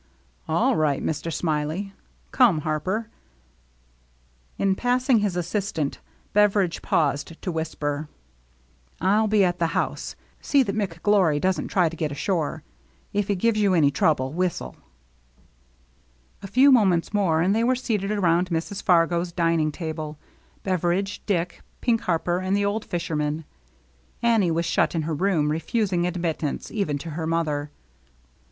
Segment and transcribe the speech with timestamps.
[0.47, 0.99] All right.
[0.99, 1.93] Mister Smiley.
[2.31, 3.07] Come, Harper."
[4.57, 5.99] In passing his assistant,
[6.33, 8.09] Beveridge paused to whisper:
[8.99, 10.15] "I'll be at the house.
[10.41, 12.63] See that McGlory doesn't try to get ashore.
[13.13, 14.75] If he gives ycu any trouble, whistle."
[16.41, 18.81] A few moments more, and they were seated around Mrs.
[18.81, 20.17] Fargo's dining table,
[20.63, 23.45] Beveridge, Dick, Pink Harper, and the old fisherman.
[24.23, 27.69] Annie was shut in her room, refusing admit tance even to her mother.